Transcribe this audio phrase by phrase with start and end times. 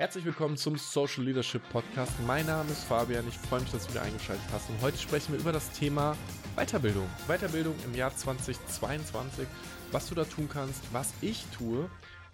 [0.00, 2.14] Herzlich willkommen zum Social Leadership Podcast.
[2.26, 3.28] Mein Name ist Fabian.
[3.28, 4.70] Ich freue mich, dass du wieder eingeschaltet hast.
[4.70, 6.16] Und heute sprechen wir über das Thema
[6.56, 7.06] Weiterbildung.
[7.28, 9.46] Weiterbildung im Jahr 2022.
[9.92, 11.90] Was du da tun kannst, was ich tue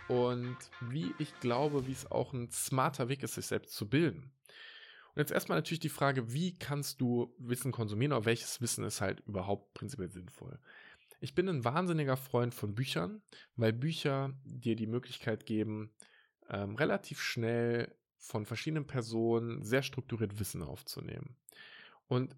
[0.06, 4.30] und wie ich glaube, wie es auch ein smarter Weg ist, sich selbst zu bilden.
[5.16, 9.00] Und jetzt erstmal natürlich die Frage, wie kannst du Wissen konsumieren oder welches Wissen ist
[9.00, 10.60] halt überhaupt prinzipiell sinnvoll?
[11.18, 13.22] Ich bin ein wahnsinniger Freund von Büchern,
[13.56, 15.90] weil Bücher dir die Möglichkeit geben,
[16.50, 21.36] ähm, relativ schnell von verschiedenen Personen sehr strukturiert Wissen aufzunehmen.
[22.08, 22.36] Und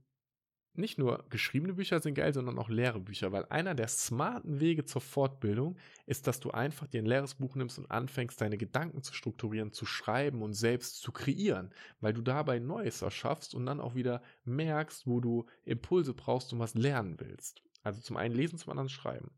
[0.78, 4.84] nicht nur geschriebene Bücher sind geil, sondern auch leere Bücher, weil einer der smarten Wege
[4.84, 5.76] zur Fortbildung
[6.06, 9.72] ist, dass du einfach dir ein leeres Buch nimmst und anfängst, deine Gedanken zu strukturieren,
[9.72, 14.22] zu schreiben und selbst zu kreieren, weil du dabei Neues erschaffst und dann auch wieder
[14.44, 17.62] merkst, wo du Impulse brauchst und was lernen willst.
[17.82, 19.32] Also zum einen lesen, zum anderen schreiben.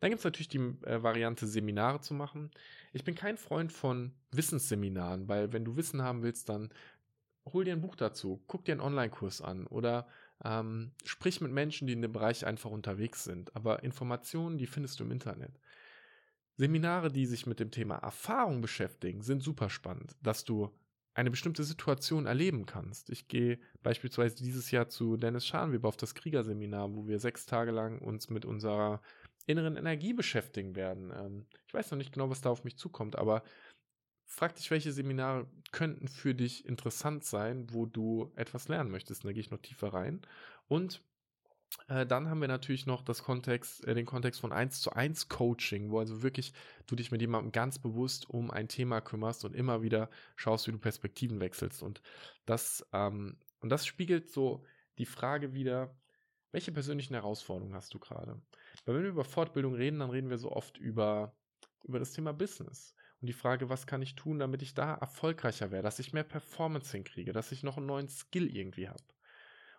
[0.00, 2.50] Dann gibt's natürlich die äh, Variante, Seminare zu machen.
[2.92, 6.70] Ich bin kein Freund von Wissensseminaren, weil wenn du Wissen haben willst, dann
[7.46, 10.06] hol dir ein Buch dazu, guck dir einen Online-Kurs an oder
[10.44, 13.54] ähm, sprich mit Menschen, die in dem Bereich einfach unterwegs sind.
[13.54, 15.58] Aber Informationen, die findest du im Internet.
[16.56, 20.70] Seminare, die sich mit dem Thema Erfahrung beschäftigen, sind super spannend, dass du
[21.14, 23.10] eine bestimmte Situation erleben kannst.
[23.10, 27.72] Ich gehe beispielsweise dieses Jahr zu Dennis Scharnweber auf das Kriegerseminar, wo wir sechs Tage
[27.72, 29.00] lang uns mit unserer
[29.50, 31.12] inneren Energie beschäftigen werden.
[31.14, 33.42] Ähm, ich weiß noch nicht genau, was da auf mich zukommt, aber
[34.24, 39.24] frag dich, welche Seminare könnten für dich interessant sein, wo du etwas lernen möchtest.
[39.24, 40.20] Da gehe ich noch tiefer rein.
[40.68, 41.02] Und
[41.88, 45.28] äh, dann haben wir natürlich noch das Kontext, äh, den Kontext von 1 zu 1
[45.28, 46.52] Coaching, wo also wirklich
[46.86, 50.72] du dich mit jemandem ganz bewusst um ein Thema kümmerst und immer wieder schaust, wie
[50.72, 51.82] du Perspektiven wechselst.
[51.82, 52.02] Und
[52.46, 54.64] das, ähm, und das spiegelt so
[54.98, 55.94] die Frage wieder,
[56.52, 58.40] welche persönlichen Herausforderungen hast du gerade?
[58.84, 61.34] Weil wenn wir über Fortbildung reden, dann reden wir so oft über,
[61.84, 62.94] über das Thema Business.
[63.20, 66.24] Und die Frage, was kann ich tun, damit ich da erfolgreicher werde, dass ich mehr
[66.24, 69.02] Performance hinkriege, dass ich noch einen neuen Skill irgendwie habe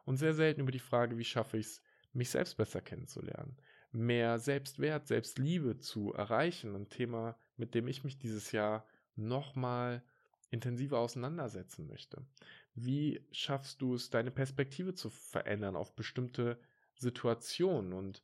[0.06, 1.82] und sehr selten über die Frage, wie schaffe ich es,
[2.14, 3.58] mich selbst besser kennenzulernen,
[3.92, 10.04] mehr Selbstwert, Selbstliebe zu erreichen, ein Thema, mit dem ich mich dieses Jahr nochmal
[10.50, 12.26] intensiver auseinandersetzen möchte.
[12.74, 16.60] Wie schaffst du es, deine Perspektive zu verändern auf bestimmte
[16.96, 17.94] Situationen?
[17.94, 18.24] Und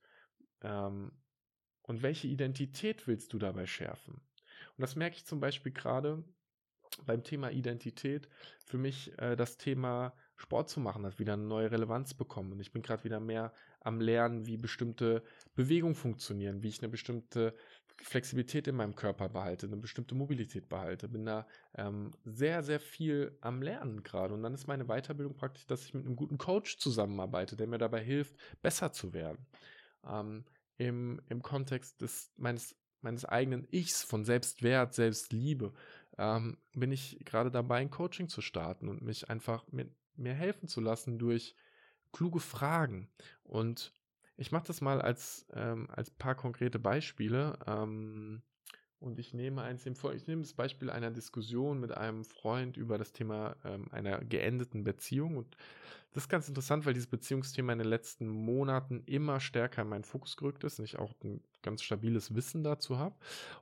[0.62, 1.12] ähm,
[1.88, 4.16] und welche Identität willst du dabei schärfen?
[4.16, 6.24] Und das merke ich zum Beispiel gerade
[7.06, 8.28] beim Thema Identität.
[8.66, 12.52] Für mich äh, das Thema Sport zu machen hat wieder eine neue Relevanz bekommen.
[12.52, 15.24] Und ich bin gerade wieder mehr am Lernen, wie bestimmte
[15.56, 17.56] Bewegungen funktionieren, wie ich eine bestimmte
[18.02, 23.38] Flexibilität in meinem Körper behalte, eine bestimmte Mobilität behalte, bin da ähm, sehr sehr viel
[23.42, 26.78] am Lernen gerade und dann ist meine Weiterbildung praktisch, dass ich mit einem guten Coach
[26.78, 29.46] zusammenarbeite, der mir dabei hilft, besser zu werden.
[30.08, 30.46] Ähm,
[30.78, 35.74] im, im Kontext des meines meines eigenen Ichs, von Selbstwert, Selbstliebe,
[36.18, 40.68] ähm, bin ich gerade dabei, ein Coaching zu starten und mich einfach mit mir helfen
[40.68, 41.56] zu lassen durch
[42.12, 43.10] kluge Fragen.
[43.44, 43.94] Und
[44.38, 47.58] ich mache das mal als, ähm, als paar konkrete Beispiele.
[47.66, 48.42] Ähm,
[49.00, 52.78] und ich nehme eins dem vor, ich nehme das Beispiel einer Diskussion mit einem Freund
[52.78, 55.38] über das Thema ähm, einer geendeten Beziehung.
[55.38, 55.56] Und
[56.14, 60.04] das ist ganz interessant, weil dieses Beziehungsthema in den letzten Monaten immer stärker in meinen
[60.04, 63.16] Fokus gerückt ist und ich auch ein ganz stabiles Wissen dazu habe.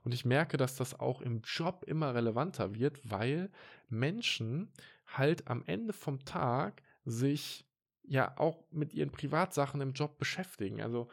[0.04, 3.50] Und ich merke, dass das auch im Job immer relevanter wird, weil
[3.90, 4.70] Menschen
[5.06, 7.65] halt am Ende vom Tag sich
[8.08, 10.80] ja auch mit ihren Privatsachen im Job beschäftigen.
[10.80, 11.08] Also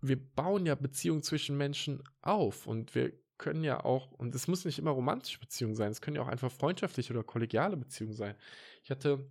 [0.00, 4.64] wir bauen ja Beziehungen zwischen Menschen auf und wir können ja auch, und es muss
[4.64, 8.34] nicht immer romantische Beziehungen sein, es können ja auch einfach freundschaftliche oder kollegiale Beziehungen sein.
[8.82, 9.26] Ich hatte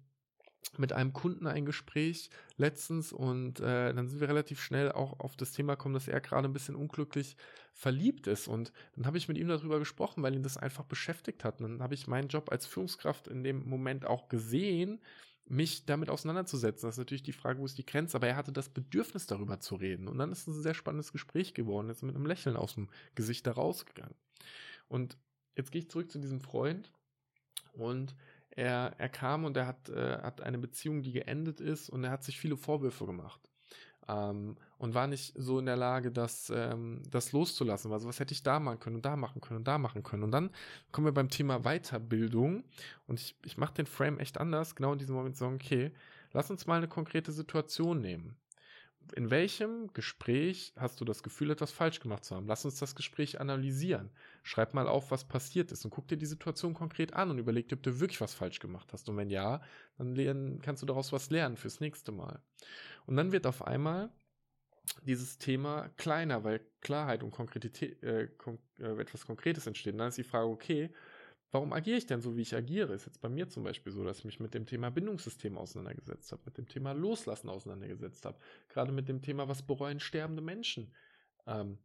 [0.77, 5.35] mit einem Kunden ein Gespräch letztens und äh, dann sind wir relativ schnell auch auf
[5.37, 7.37] das Thema kommen, dass er gerade ein bisschen unglücklich
[7.73, 11.43] verliebt ist und dann habe ich mit ihm darüber gesprochen, weil ihn das einfach beschäftigt
[11.43, 11.61] hat.
[11.61, 15.01] Und dann habe ich meinen Job als Führungskraft in dem Moment auch gesehen,
[15.47, 16.87] mich damit auseinanderzusetzen.
[16.87, 19.59] Das ist natürlich die Frage, wo ist die Grenze, aber er hatte das Bedürfnis darüber
[19.59, 22.55] zu reden und dann ist es ein sehr spannendes Gespräch geworden, ist mit einem Lächeln
[22.55, 24.15] aus dem Gesicht da rausgegangen.
[24.87, 25.17] Und
[25.55, 26.91] jetzt gehe ich zurück zu diesem Freund
[27.73, 28.15] und
[28.49, 32.11] er, er kam und er hat, äh, hat eine Beziehung, die geendet ist und er
[32.11, 33.41] hat sich viele Vorwürfe gemacht.
[34.07, 37.91] Ähm, und war nicht so in der Lage, das, ähm, das loszulassen.
[37.91, 40.23] Also was hätte ich da machen können und da machen können und da machen können.
[40.23, 40.51] Und dann
[40.91, 42.63] kommen wir beim Thema Weiterbildung
[43.07, 45.91] und ich, ich mache den Frame echt anders, genau in diesem Moment sagen, okay,
[46.33, 48.35] lass uns mal eine konkrete Situation nehmen
[49.13, 52.47] in welchem Gespräch hast du das Gefühl, etwas falsch gemacht zu haben?
[52.47, 54.09] Lass uns das Gespräch analysieren.
[54.43, 57.67] Schreib mal auf, was passiert ist und guck dir die Situation konkret an und überleg
[57.67, 59.09] dir, ob du wirklich was falsch gemacht hast.
[59.09, 59.61] Und wenn ja,
[59.97, 62.41] dann lernen, kannst du daraus was lernen fürs nächste Mal.
[63.05, 64.11] Und dann wird auf einmal
[65.03, 69.93] dieses Thema kleiner, weil Klarheit und Konkretität, äh, kon äh, etwas Konkretes entsteht.
[69.93, 70.91] Und dann ist die Frage, okay,
[71.51, 72.93] warum agiere ich denn so, wie ich agiere?
[72.93, 76.31] Ist jetzt bei mir zum Beispiel so, dass ich mich mit dem Thema Bindungssystem auseinandergesetzt
[76.31, 78.37] habe, mit dem Thema Loslassen auseinandergesetzt habe,
[78.69, 80.93] gerade mit dem Thema, was bereuen sterbende Menschen
[81.47, 81.77] ähm,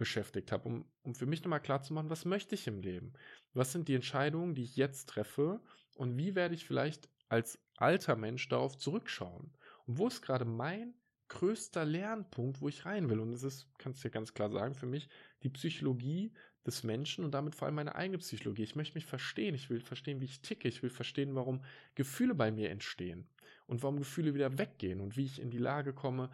[0.00, 3.12] beschäftigt habe, um, um für mich nochmal klarzumachen, was möchte ich im Leben?
[3.52, 5.60] Was sind die Entscheidungen, die ich jetzt treffe
[5.94, 9.52] und wie werde ich vielleicht als alter Mensch darauf zurückschauen?
[9.86, 10.94] Und wo ist gerade mein
[11.28, 13.20] größter Lernpunkt, wo ich rein will?
[13.20, 15.08] Und es ist, kannst du dir ganz klar sagen, für mich
[15.42, 16.32] die Psychologie
[16.66, 18.62] des Menschen und damit vor allem meine eigene Psychologie.
[18.62, 21.62] Ich möchte mich verstehen, ich will verstehen, wie ich ticke, ich will verstehen, warum
[21.94, 23.26] Gefühle bei mir entstehen
[23.66, 26.30] und warum Gefühle wieder weggehen und wie ich in die Lage komme,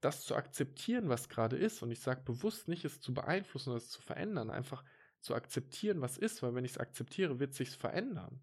[0.00, 1.82] das zu akzeptieren, was gerade ist.
[1.82, 4.84] Und ich sage bewusst nicht, es zu beeinflussen oder es zu verändern, einfach
[5.20, 8.40] zu akzeptieren, was ist, weil wenn ich es akzeptiere, wird sich verändern.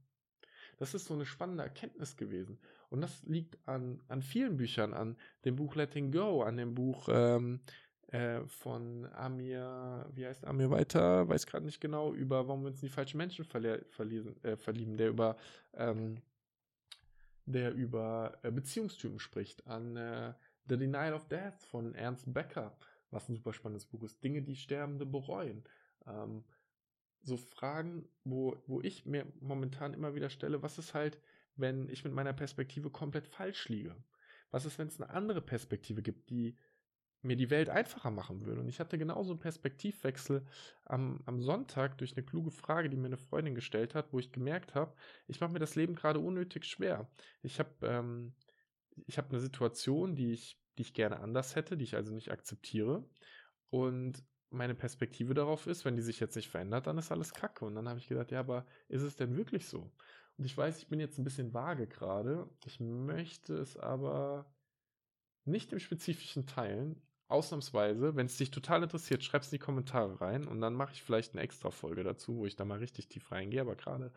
[0.77, 2.57] Das ist so eine spannende Erkenntnis gewesen.
[2.89, 7.07] Und das liegt an, an vielen Büchern, an dem Buch Letting Go, an dem Buch
[7.11, 7.61] ähm,
[8.11, 12.81] äh, von Amir, wie heißt Amir weiter, weiß gerade nicht genau, über warum wir uns
[12.81, 15.37] in die falschen Menschen verlesen, äh, verlieben, der über,
[15.73, 16.21] ähm,
[17.45, 20.33] der über äh, Beziehungstypen spricht, an äh,
[20.67, 22.75] The Denial of Death von Ernst Becker,
[23.11, 25.63] was ein super spannendes Buch ist, Dinge, die Sterbende bereuen.
[26.05, 26.43] Ähm,
[27.23, 31.17] so Fragen, wo, wo ich mir momentan immer wieder stelle, was ist halt,
[31.55, 33.95] wenn ich mit meiner Perspektive komplett falsch liege?
[34.49, 36.57] Was ist, wenn es eine andere Perspektive gibt, die
[37.21, 38.61] mir die Welt einfacher machen würde.
[38.61, 40.45] Und ich hatte genauso einen Perspektivwechsel
[40.85, 44.31] am, am Sonntag durch eine kluge Frage, die mir eine Freundin gestellt hat, wo ich
[44.31, 44.95] gemerkt habe,
[45.27, 47.09] ich mache mir das Leben gerade unnötig schwer.
[47.43, 48.33] Ich habe ähm,
[49.05, 53.07] ich eine Situation, die ich, die ich gerne anders hätte, die ich also nicht akzeptiere.
[53.69, 57.65] Und meine Perspektive darauf ist, wenn die sich jetzt nicht verändert, dann ist alles Kacke.
[57.65, 59.91] Und dann habe ich gedacht, ja, aber ist es denn wirklich so?
[60.37, 62.49] Und ich weiß, ich bin jetzt ein bisschen vage gerade.
[62.65, 64.51] Ich möchte es aber
[65.45, 67.01] nicht im Spezifischen teilen
[67.31, 70.93] ausnahmsweise, wenn es dich total interessiert, schreib es in die Kommentare rein und dann mache
[70.93, 74.11] ich vielleicht eine extra Folge dazu, wo ich da mal richtig tief reingehe, aber gerade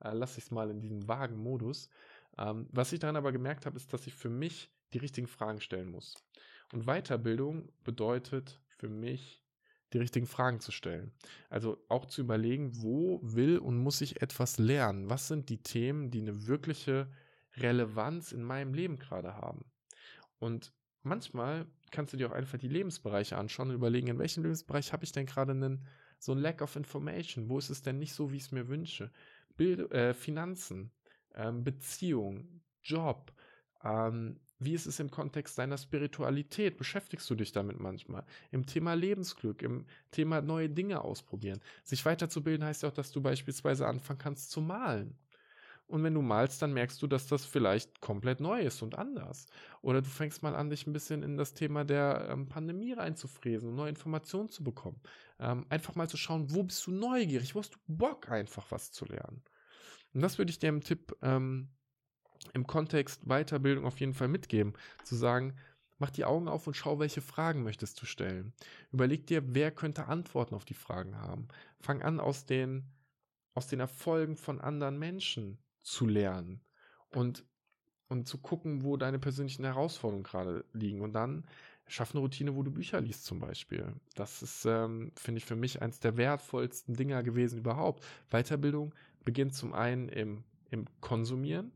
[0.00, 1.88] äh, lasse ich es mal in diesem vagen Modus.
[2.36, 5.60] Ähm, was ich daran aber gemerkt habe, ist, dass ich für mich die richtigen Fragen
[5.60, 6.14] stellen muss.
[6.72, 9.42] Und Weiterbildung bedeutet für mich,
[9.92, 11.12] die richtigen Fragen zu stellen.
[11.48, 15.08] Also auch zu überlegen, wo will und muss ich etwas lernen?
[15.08, 17.10] Was sind die Themen, die eine wirkliche
[17.56, 19.64] Relevanz in meinem Leben gerade haben?
[20.38, 24.92] Und manchmal kannst du dir auch einfach die Lebensbereiche anschauen und überlegen, in welchem Lebensbereich
[24.92, 25.86] habe ich denn gerade einen,
[26.18, 27.48] so ein Lack of Information?
[27.48, 29.10] Wo ist es denn nicht so, wie ich es mir wünsche?
[29.56, 30.90] Bild, äh, Finanzen,
[31.34, 33.32] ähm, Beziehung, Job,
[33.84, 36.76] ähm, wie ist es im Kontext deiner Spiritualität?
[36.76, 38.24] Beschäftigst du dich damit manchmal?
[38.50, 41.60] Im Thema Lebensglück, im Thema neue Dinge ausprobieren.
[41.84, 45.16] Sich weiterzubilden heißt ja auch, dass du beispielsweise anfangen kannst zu malen.
[45.88, 49.46] Und wenn du malst, dann merkst du, dass das vielleicht komplett neu ist und anders.
[49.80, 53.70] Oder du fängst mal an, dich ein bisschen in das Thema der ähm, Pandemie reinzufräsen
[53.70, 55.00] und neue Informationen zu bekommen.
[55.40, 58.92] Ähm, einfach mal zu schauen, wo bist du neugierig, wo hast du Bock, einfach was
[58.92, 59.42] zu lernen.
[60.12, 61.70] Und das würde ich dir im Tipp ähm,
[62.52, 64.74] im Kontext Weiterbildung auf jeden Fall mitgeben.
[65.04, 65.56] Zu sagen,
[65.98, 68.52] mach die Augen auf und schau, welche Fragen möchtest du stellen.
[68.92, 71.48] Überleg dir, wer könnte Antworten auf die Fragen haben.
[71.80, 72.92] Fang an, aus den,
[73.54, 76.60] aus den Erfolgen von anderen Menschen zu lernen
[77.10, 77.44] und,
[78.08, 81.00] und zu gucken, wo deine persönlichen Herausforderungen gerade liegen.
[81.00, 81.44] Und dann
[81.86, 83.92] schaff eine Routine, wo du Bücher liest zum Beispiel.
[84.14, 88.04] Das ist, ähm, finde ich, für mich eins der wertvollsten Dinger gewesen überhaupt.
[88.30, 88.94] Weiterbildung
[89.24, 91.72] beginnt zum einen im, im Konsumieren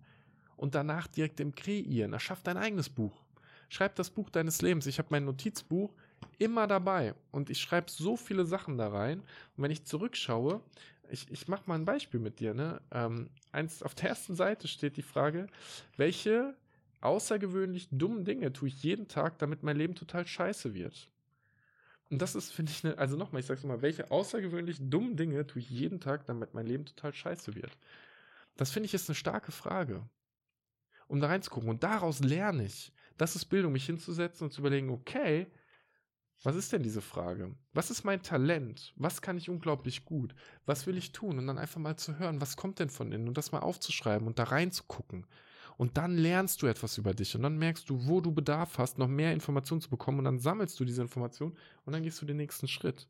[0.57, 2.13] und danach direkt im Kreieren.
[2.13, 3.25] Erschaff dein eigenes Buch.
[3.69, 4.87] Schreib das Buch deines Lebens.
[4.87, 5.95] Ich habe mein Notizbuch
[6.39, 9.21] immer dabei und ich schreibe so viele Sachen da rein.
[9.57, 10.61] Und wenn ich zurückschaue,
[11.13, 12.55] ich, ich mache mal ein Beispiel mit dir.
[12.55, 12.81] Ne?
[12.91, 15.47] Ähm, eins, auf der ersten Seite steht die Frage,
[15.97, 16.57] welche
[17.01, 21.09] außergewöhnlich dummen Dinge tue ich jeden Tag, damit mein Leben total scheiße wird?
[22.11, 25.47] Und das ist, finde ich, ne, also nochmal, ich sag's nochmal, welche außergewöhnlich dummen Dinge
[25.47, 27.77] tue ich jeden Tag, damit mein Leben total scheiße wird?
[28.57, 30.03] Das finde ich ist eine starke Frage.
[31.09, 31.69] Um da reinzugucken.
[31.69, 32.93] Und daraus lerne ich.
[33.19, 35.47] Das ist Bildung, mich hinzusetzen und zu überlegen, okay,
[36.45, 37.55] was ist denn diese Frage?
[37.73, 38.93] Was ist mein Talent?
[38.97, 40.35] Was kann ich unglaublich gut?
[40.67, 41.39] Was will ich tun?
[41.39, 44.27] Und dann einfach mal zu hören, was kommt denn von innen und das mal aufzuschreiben
[44.27, 45.25] und da reinzugucken.
[45.77, 48.99] Und dann lernst du etwas über dich und dann merkst du, wo du Bedarf hast,
[48.99, 52.27] noch mehr Informationen zu bekommen und dann sammelst du diese Informationen und dann gehst du
[52.27, 53.09] den nächsten Schritt.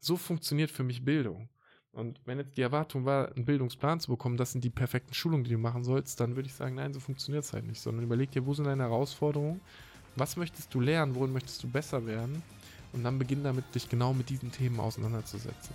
[0.00, 1.48] So funktioniert für mich Bildung.
[1.92, 5.44] Und wenn jetzt die Erwartung war, einen Bildungsplan zu bekommen, das sind die perfekten Schulungen,
[5.44, 8.04] die du machen sollst, dann würde ich sagen, nein, so funktioniert es halt nicht, sondern
[8.04, 9.60] überleg dir, wo sind deine Herausforderungen,
[10.16, 12.42] was möchtest du lernen, worin möchtest du besser werden
[12.92, 15.74] und dann beginn damit, dich genau mit diesen Themen auseinanderzusetzen.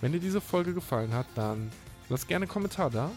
[0.00, 1.70] Wenn dir diese Folge gefallen hat, dann
[2.08, 3.10] lass gerne einen Kommentar da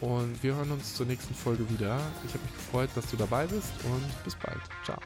[0.00, 2.00] und wir hören uns zur nächsten Folge wieder.
[2.26, 4.60] Ich habe mich gefreut, dass du dabei bist und bis bald.
[4.84, 4.98] Ciao.